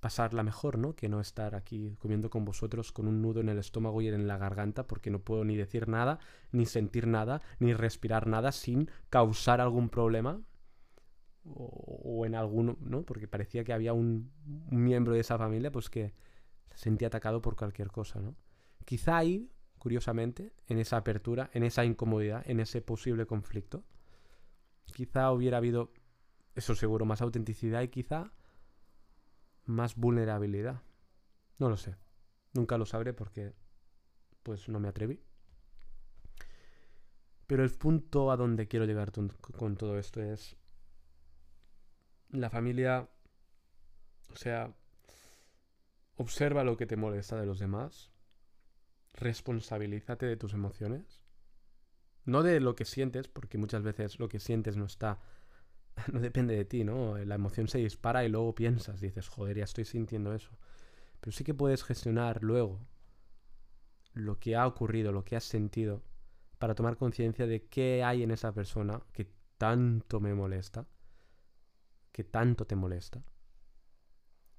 pasarla 0.00 0.42
mejor, 0.42 0.78
¿no? 0.78 0.96
Que 0.96 1.10
no 1.10 1.20
estar 1.20 1.54
aquí 1.54 1.96
comiendo 1.98 2.30
con 2.30 2.46
vosotros 2.46 2.92
con 2.92 3.08
un 3.08 3.20
nudo 3.20 3.42
en 3.42 3.50
el 3.50 3.58
estómago 3.58 4.00
y 4.00 4.08
en 4.08 4.26
la 4.26 4.38
garganta 4.38 4.86
porque 4.86 5.10
no 5.10 5.18
puedo 5.18 5.44
ni 5.44 5.54
decir 5.54 5.86
nada, 5.86 6.18
ni 6.50 6.64
sentir 6.64 7.06
nada, 7.06 7.42
ni 7.58 7.74
respirar 7.74 8.26
nada 8.26 8.50
sin 8.50 8.90
causar 9.10 9.60
algún 9.60 9.90
problema 9.90 10.40
o, 11.44 12.24
en 12.24 12.34
alguno, 12.34 12.78
¿no? 12.80 13.02
Porque 13.02 13.28
parecía 13.28 13.64
que 13.64 13.74
había 13.74 13.92
un, 13.92 14.32
miembro 14.70 15.12
de 15.12 15.20
esa 15.20 15.36
familia 15.36 15.70
pues 15.70 15.90
que 15.90 16.14
se 16.70 16.78
sentía 16.78 17.08
atacado 17.08 17.42
por 17.42 17.54
cualquier 17.54 17.88
cosa, 17.88 18.18
¿no? 18.18 18.34
Quizá 18.86 19.18
ahí 19.18 19.50
curiosamente, 19.78 20.52
en 20.66 20.78
esa 20.78 20.96
apertura, 20.98 21.50
en 21.52 21.62
esa 21.62 21.84
incomodidad, 21.84 22.42
en 22.48 22.60
ese 22.60 22.80
posible 22.80 23.26
conflicto. 23.26 23.84
Quizá 24.92 25.30
hubiera 25.32 25.58
habido, 25.58 25.92
eso 26.54 26.74
seguro, 26.74 27.04
más 27.04 27.22
autenticidad 27.22 27.82
y 27.82 27.88
quizá 27.88 28.32
más 29.64 29.96
vulnerabilidad. 29.96 30.82
No 31.58 31.68
lo 31.68 31.76
sé. 31.76 31.96
Nunca 32.54 32.78
lo 32.78 32.86
sabré 32.86 33.12
porque 33.12 33.54
pues 34.42 34.68
no 34.68 34.80
me 34.80 34.88
atreví. 34.88 35.22
Pero 37.46 37.64
el 37.64 37.70
punto 37.70 38.30
a 38.30 38.36
donde 38.36 38.68
quiero 38.68 38.84
llegar 38.84 39.12
con 39.12 39.76
todo 39.76 39.98
esto 39.98 40.22
es 40.22 40.56
la 42.30 42.50
familia, 42.50 43.08
o 44.30 44.36
sea, 44.36 44.74
observa 46.16 46.64
lo 46.64 46.76
que 46.76 46.86
te 46.86 46.96
molesta 46.96 47.40
de 47.40 47.46
los 47.46 47.58
demás, 47.58 48.10
responsabilízate 49.18 50.26
de 50.26 50.36
tus 50.36 50.54
emociones. 50.54 51.20
No 52.24 52.42
de 52.42 52.60
lo 52.60 52.74
que 52.74 52.84
sientes, 52.84 53.28
porque 53.28 53.58
muchas 53.58 53.82
veces 53.82 54.18
lo 54.18 54.28
que 54.28 54.40
sientes 54.40 54.76
no 54.76 54.84
está. 54.84 55.20
no 56.12 56.20
depende 56.20 56.56
de 56.56 56.64
ti, 56.64 56.84
¿no? 56.84 57.18
La 57.18 57.34
emoción 57.34 57.68
se 57.68 57.78
dispara 57.78 58.24
y 58.24 58.28
luego 58.28 58.54
piensas, 58.54 59.00
dices, 59.00 59.28
joder, 59.28 59.58
ya 59.58 59.64
estoy 59.64 59.84
sintiendo 59.84 60.34
eso. 60.34 60.56
Pero 61.20 61.32
sí 61.32 61.44
que 61.44 61.54
puedes 61.54 61.84
gestionar 61.84 62.42
luego 62.42 62.80
lo 64.12 64.38
que 64.38 64.56
ha 64.56 64.66
ocurrido, 64.66 65.12
lo 65.12 65.24
que 65.24 65.36
has 65.36 65.44
sentido, 65.44 66.02
para 66.58 66.74
tomar 66.74 66.96
conciencia 66.96 67.46
de 67.46 67.66
qué 67.66 68.02
hay 68.04 68.22
en 68.22 68.30
esa 68.30 68.52
persona 68.52 69.00
que 69.12 69.30
tanto 69.58 70.20
me 70.20 70.34
molesta, 70.34 70.86
que 72.12 72.24
tanto 72.24 72.66
te 72.66 72.76
molesta, 72.76 73.22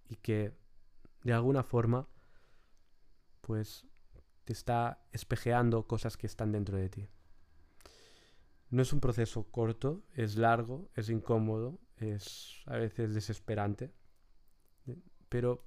y 0.07 0.15
que 0.15 0.53
de 1.23 1.33
alguna 1.33 1.63
forma, 1.63 2.07
pues 3.41 3.85
está 4.53 5.05
espejeando 5.11 5.87
cosas 5.87 6.17
que 6.17 6.27
están 6.27 6.51
dentro 6.51 6.77
de 6.77 6.89
ti. 6.89 7.09
No 8.69 8.81
es 8.81 8.93
un 8.93 8.99
proceso 8.99 9.43
corto, 9.51 10.03
es 10.13 10.35
largo, 10.35 10.89
es 10.95 11.09
incómodo, 11.09 11.79
es 11.97 12.61
a 12.65 12.77
veces 12.77 13.13
desesperante, 13.13 13.91
pero, 15.27 15.65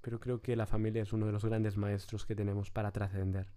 pero 0.00 0.20
creo 0.20 0.40
que 0.40 0.56
la 0.56 0.66
familia 0.66 1.02
es 1.02 1.12
uno 1.12 1.26
de 1.26 1.32
los 1.32 1.44
grandes 1.44 1.76
maestros 1.76 2.24
que 2.24 2.34
tenemos 2.34 2.70
para 2.70 2.92
trascender 2.92 3.52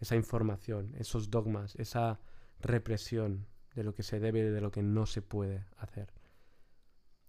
esa 0.00 0.16
información, 0.16 0.94
esos 0.98 1.30
dogmas, 1.30 1.76
esa 1.76 2.20
represión 2.60 3.46
de 3.74 3.84
lo 3.84 3.94
que 3.94 4.02
se 4.02 4.18
debe 4.18 4.40
y 4.40 4.42
de 4.42 4.60
lo 4.60 4.70
que 4.70 4.82
no 4.82 5.06
se 5.06 5.22
puede 5.22 5.64
hacer. 5.76 6.12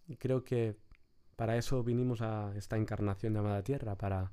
Y 0.07 0.17
creo 0.17 0.43
que 0.43 0.77
para 1.35 1.57
eso 1.57 1.83
vinimos 1.83 2.21
a 2.21 2.51
esta 2.55 2.77
encarnación 2.77 3.33
llamada 3.33 3.63
Tierra, 3.63 3.95
para 3.97 4.31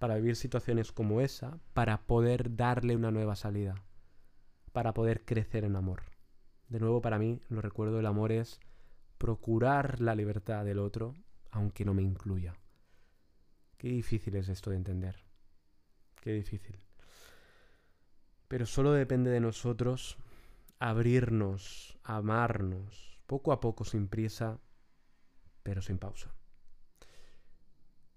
para 0.00 0.16
vivir 0.16 0.34
situaciones 0.34 0.92
como 0.92 1.20
esa, 1.20 1.60
para 1.74 2.06
poder 2.06 2.56
darle 2.56 2.96
una 2.96 3.10
nueva 3.10 3.36
salida, 3.36 3.74
para 4.72 4.94
poder 4.94 5.26
crecer 5.26 5.62
en 5.62 5.76
amor. 5.76 6.04
De 6.70 6.80
nuevo, 6.80 7.02
para 7.02 7.18
mí, 7.18 7.42
lo 7.50 7.60
recuerdo, 7.60 8.00
el 8.00 8.06
amor 8.06 8.32
es 8.32 8.60
procurar 9.18 10.00
la 10.00 10.14
libertad 10.14 10.64
del 10.64 10.78
otro, 10.78 11.14
aunque 11.50 11.84
no 11.84 11.92
me 11.92 12.00
incluya. 12.00 12.54
Qué 13.76 13.88
difícil 13.88 14.36
es 14.36 14.48
esto 14.48 14.70
de 14.70 14.76
entender. 14.76 15.16
Qué 16.22 16.32
difícil. 16.32 16.78
Pero 18.48 18.64
solo 18.64 18.92
depende 18.92 19.30
de 19.30 19.40
nosotros 19.40 20.16
abrirnos, 20.78 21.98
amarnos, 22.04 23.20
poco 23.26 23.52
a 23.52 23.60
poco, 23.60 23.84
sin 23.84 24.08
prisa, 24.08 24.60
pero 25.62 25.82
sin 25.82 25.98
pausa 25.98 26.34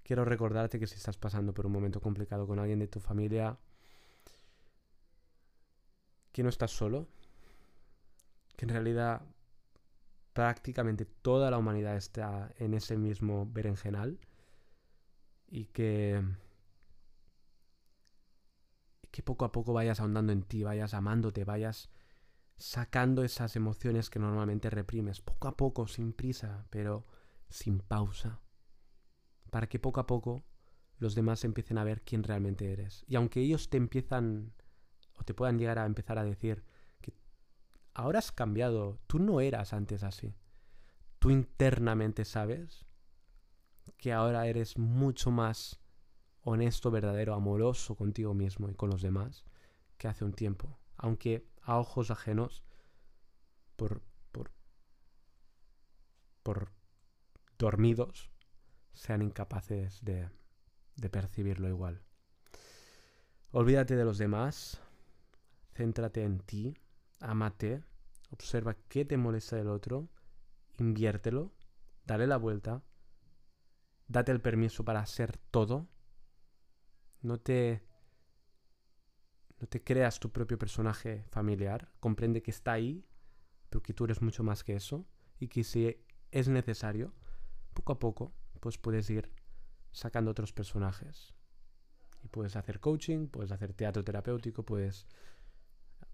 quiero 0.04 0.26
recordarte 0.26 0.80
que 0.80 0.88
si 0.88 0.96
estás 0.96 1.18
pasando 1.18 1.54
por 1.54 1.66
un 1.66 1.72
momento 1.72 2.02
complicado 2.02 2.46
con 2.48 2.60
alguien 2.60 2.80
de 2.80 2.88
tu 2.88 3.00
familia, 3.00 3.58
que 6.32 6.44
no 6.44 6.50
estás 6.50 6.72
solo, 6.72 7.08
que 8.56 8.66
en 8.66 8.70
realidad 8.70 9.22
prácticamente 10.34 11.06
toda 11.06 11.50
la 11.52 11.58
humanidad 11.58 11.96
está 11.96 12.52
en 12.58 12.74
ese 12.74 12.98
mismo 12.98 13.48
berenjenal 13.52 14.20
y 15.48 15.66
que, 15.66 16.22
que 19.12 19.22
poco 19.22 19.46
a 19.46 19.52
poco 19.52 19.74
vayas 19.74 20.00
ahondando 20.00 20.34
en 20.34 20.44
ti, 20.44 20.64
vayas 20.64 20.94
amándote, 20.96 21.44
vayas 21.44 21.92
sacando 22.58 23.24
esas 23.24 23.56
emociones 23.56 24.10
que 24.10 24.20
normalmente 24.20 24.70
reprimes, 24.70 25.22
poco 25.22 25.48
a 25.48 25.56
poco, 25.56 25.88
sin 25.88 26.14
prisa, 26.14 26.66
pero 26.72 27.06
sin 27.50 27.80
pausa, 27.80 28.40
para 29.54 29.70
que 29.70 29.78
poco 29.78 30.00
a 30.00 30.08
poco 30.08 30.44
los 30.98 31.14
demás 31.14 31.44
empiecen 31.44 31.78
a 31.78 31.84
ver 31.84 32.02
quién 32.02 32.24
realmente 32.24 32.74
eres. 32.74 33.06
Y 33.08 33.18
aunque 33.18 33.40
ellos 33.40 33.70
te 33.70 33.78
empiezan 33.78 34.52
o 35.14 35.24
te 35.24 35.36
puedan 35.36 35.60
llegar 35.60 35.78
a 35.78 35.86
empezar 35.86 36.18
a 36.18 36.24
decir 36.24 36.64
que 37.02 37.14
ahora 37.94 38.18
has 38.18 38.32
cambiado, 38.32 38.98
tú 39.06 39.20
no 39.20 39.42
eras 39.42 39.72
antes 39.72 40.02
así. 40.02 40.34
Tú 41.20 41.30
internamente 41.30 42.26
sabes 42.26 42.88
que 43.98 44.12
ahora 44.12 44.48
eres 44.48 44.80
mucho 44.80 45.30
más 45.30 45.80
honesto, 46.42 46.90
verdadero, 46.90 47.36
amoroso 47.36 47.94
contigo 47.94 48.34
mismo 48.34 48.72
y 48.72 48.74
con 48.74 48.90
los 48.90 49.04
demás 49.04 49.46
que 50.00 50.08
hace 50.08 50.26
un 50.26 50.34
tiempo. 50.34 50.80
Aunque 50.98 51.46
a 51.62 51.78
ojos 51.78 52.10
ajenos, 52.10 52.64
por, 53.76 54.02
por, 54.32 54.52
por 56.42 56.72
dormidos, 57.60 58.33
sean 58.94 59.22
incapaces 59.22 60.04
de, 60.04 60.30
percibirlo 61.12 61.68
igual. 61.68 62.02
Olvídate 63.52 63.96
de 63.96 64.06
los 64.06 64.18
demás, 64.18 64.82
céntrate 65.74 66.24
en 66.24 66.40
ti, 66.40 66.78
amate, 67.20 67.84
observa 68.32 68.76
qué 68.88 69.06
te 69.06 69.18
molesta 69.18 69.56
del 69.56 69.68
otro, 69.68 70.10
inviértelo, 70.78 71.52
dale 72.06 72.26
la 72.26 72.38
vuelta, 72.38 72.84
date 74.08 74.32
el 74.32 74.42
permiso 74.42 74.84
para 74.84 75.02
hacer 75.02 75.38
todo, 75.38 75.88
no 77.22 77.40
te 77.40 77.84
no 79.60 79.68
te 79.68 79.82
creas 79.82 80.20
tu 80.20 80.30
propio 80.30 80.58
personaje 80.58 81.24
familiar, 81.30 81.90
comprende 82.02 82.42
que 82.42 82.52
está 82.52 82.74
ahí, 82.74 83.06
pero 83.70 83.82
que 83.82 83.94
tú 83.94 84.04
eres 84.04 84.22
mucho 84.22 84.44
más 84.44 84.62
que 84.62 84.76
eso 84.76 85.08
y 85.40 85.48
que 85.48 85.64
si 85.64 86.04
es 86.32 86.50
necesario, 86.50 87.14
poco 87.74 87.94
a 87.94 88.00
poco, 88.00 88.34
pues 88.64 88.78
puedes 88.78 89.10
ir 89.10 89.30
sacando 89.92 90.32
otros 90.32 90.54
personajes. 90.54 91.34
Y 92.22 92.30
puedes 92.30 92.56
hacer 92.56 92.80
coaching, 92.80 93.28
puedes 93.28 93.52
hacer 93.52 93.74
teatro 93.74 94.06
terapéutico, 94.06 94.64
puedes 94.64 95.06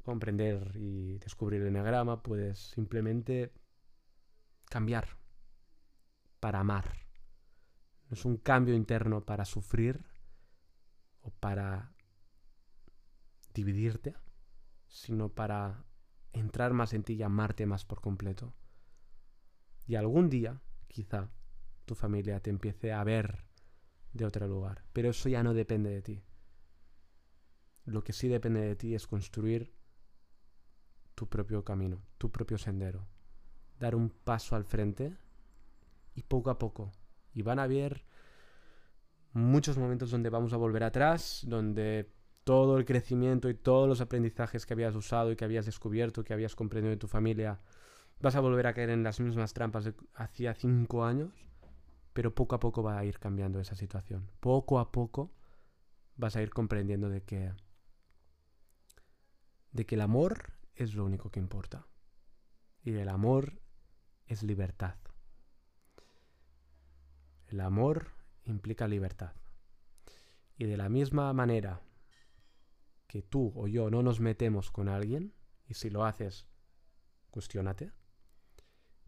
comprender 0.01 0.71
y 0.73 1.19
descubrir 1.19 1.61
el 1.61 1.67
enagrama, 1.67 2.23
puedes 2.23 2.57
simplemente 2.57 3.53
cambiar 4.65 5.19
para 6.39 6.61
amar. 6.61 7.05
No 8.09 8.15
es 8.15 8.25
un 8.25 8.37
cambio 8.37 8.73
interno 8.73 9.23
para 9.23 9.45
sufrir 9.45 10.03
o 11.21 11.29
para 11.29 11.93
dividirte, 13.53 14.15
sino 14.87 15.29
para 15.29 15.85
entrar 16.33 16.73
más 16.73 16.93
en 16.93 17.03
ti 17.03 17.13
y 17.13 17.21
amarte 17.21 17.67
más 17.67 17.85
por 17.85 18.01
completo. 18.01 18.55
Y 19.85 19.93
algún 19.93 20.31
día, 20.31 20.59
quizá, 20.87 21.29
tu 21.89 21.95
familia 21.95 22.39
te 22.39 22.51
empiece 22.51 22.93
a 22.93 23.03
ver 23.03 23.45
de 24.13 24.23
otro 24.23 24.47
lugar. 24.47 24.83
Pero 24.93 25.09
eso 25.09 25.27
ya 25.27 25.41
no 25.41 25.55
depende 25.55 25.89
de 25.89 26.03
ti. 26.03 26.23
Lo 27.85 28.03
que 28.03 28.13
sí 28.13 28.27
depende 28.27 28.61
de 28.61 28.75
ti 28.75 28.93
es 28.93 29.07
construir 29.07 29.73
tu 31.15 31.27
propio 31.27 31.65
camino, 31.65 32.03
tu 32.19 32.31
propio 32.31 32.59
sendero. 32.59 33.07
Dar 33.79 33.95
un 33.95 34.11
paso 34.11 34.55
al 34.55 34.65
frente 34.65 35.17
y 36.13 36.21
poco 36.21 36.51
a 36.51 36.59
poco. 36.59 36.91
Y 37.33 37.41
van 37.41 37.57
a 37.57 37.63
haber 37.63 38.05
muchos 39.33 39.79
momentos 39.79 40.11
donde 40.11 40.29
vamos 40.29 40.53
a 40.53 40.57
volver 40.57 40.83
atrás, 40.83 41.43
donde 41.47 42.13
todo 42.43 42.77
el 42.77 42.85
crecimiento 42.85 43.49
y 43.49 43.55
todos 43.55 43.89
los 43.89 43.99
aprendizajes 43.99 44.67
que 44.67 44.73
habías 44.73 44.93
usado 44.93 45.31
y 45.31 45.35
que 45.35 45.45
habías 45.45 45.65
descubierto, 45.65 46.23
que 46.23 46.33
habías 46.33 46.55
comprendido 46.55 46.91
de 46.91 46.97
tu 46.97 47.07
familia, 47.07 47.61
vas 48.19 48.35
a 48.35 48.41
volver 48.41 48.67
a 48.67 48.75
caer 48.75 48.91
en 48.91 49.01
las 49.01 49.19
mismas 49.19 49.53
trampas 49.53 49.85
de 49.85 49.95
hacía 50.13 50.53
cinco 50.53 51.03
años 51.03 51.48
pero 52.13 52.33
poco 52.33 52.55
a 52.55 52.59
poco 52.59 52.83
va 52.83 52.97
a 52.97 53.05
ir 53.05 53.19
cambiando 53.19 53.59
esa 53.59 53.75
situación. 53.75 54.29
Poco 54.39 54.79
a 54.79 54.91
poco 54.91 55.31
vas 56.15 56.35
a 56.35 56.41
ir 56.41 56.49
comprendiendo 56.49 57.09
de 57.09 57.23
que 57.23 57.53
de 59.71 59.85
que 59.85 59.95
el 59.95 60.01
amor 60.01 60.53
es 60.75 60.95
lo 60.95 61.05
único 61.05 61.29
que 61.29 61.39
importa. 61.39 61.85
Y 62.81 62.91
el 62.93 63.09
amor 63.09 63.61
es 64.25 64.43
libertad. 64.43 64.95
El 67.47 67.61
amor 67.61 68.11
implica 68.45 68.87
libertad. 68.87 69.33
Y 70.57 70.65
de 70.65 70.77
la 70.77 70.89
misma 70.89 71.31
manera 71.33 71.81
que 73.07 73.21
tú 73.21 73.51
o 73.55 73.67
yo 73.67 73.89
no 73.89 74.03
nos 74.03 74.19
metemos 74.19 74.71
con 74.71 74.87
alguien, 74.87 75.33
y 75.67 75.73
si 75.73 75.89
lo 75.89 76.05
haces, 76.05 76.47
cuestionate, 77.31 77.91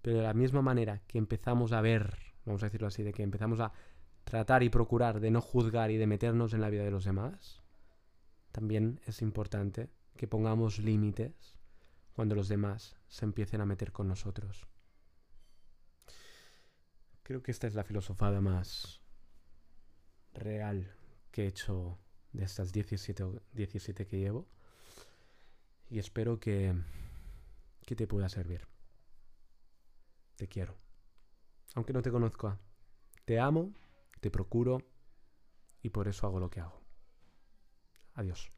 pero 0.01 0.17
de 0.17 0.23
la 0.23 0.33
misma 0.33 0.61
manera 0.61 0.99
que 1.07 1.17
empezamos 1.17 1.71
a 1.71 1.81
ver 1.81 2.30
vamos 2.45 2.63
a 2.63 2.67
decirlo 2.67 2.87
así, 2.87 3.03
de 3.03 3.13
que 3.13 3.23
empezamos 3.23 3.59
a 3.59 3.71
tratar 4.23 4.63
y 4.63 4.69
procurar 4.69 5.19
de 5.19 5.31
no 5.31 5.41
juzgar 5.41 5.91
y 5.91 5.97
de 5.97 6.07
meternos 6.07 6.53
en 6.53 6.61
la 6.61 6.69
vida 6.69 6.83
de 6.83 6.91
los 6.91 7.05
demás, 7.05 7.61
también 8.51 8.99
es 9.05 9.21
importante 9.21 9.89
que 10.17 10.27
pongamos 10.27 10.79
límites 10.79 11.55
cuando 12.13 12.35
los 12.35 12.47
demás 12.47 12.95
se 13.07 13.25
empiecen 13.25 13.61
a 13.61 13.65
meter 13.65 13.91
con 13.91 14.07
nosotros. 14.07 14.67
Creo 17.23 17.41
que 17.41 17.51
esta 17.51 17.67
es 17.67 17.75
la 17.75 17.83
filosofada 17.83 18.41
más 18.41 19.01
real 20.33 20.93
que 21.31 21.43
he 21.43 21.47
hecho 21.47 21.97
de 22.33 22.43
estas 22.43 22.71
17, 22.71 23.23
17 23.53 24.05
que 24.05 24.19
llevo 24.19 24.47
y 25.89 25.99
espero 25.99 26.39
que, 26.39 26.73
que 27.85 27.95
te 27.95 28.07
pueda 28.07 28.27
servir. 28.29 28.67
Te 30.35 30.47
quiero 30.47 30.90
aunque 31.75 31.93
no 31.93 32.01
te 32.01 32.11
conozca. 32.11 32.59
Te 33.25 33.39
amo, 33.39 33.73
te 34.19 34.31
procuro 34.31 34.79
y 35.81 35.89
por 35.89 36.07
eso 36.07 36.27
hago 36.27 36.39
lo 36.39 36.49
que 36.49 36.59
hago. 36.59 36.81
Adiós. 38.13 38.51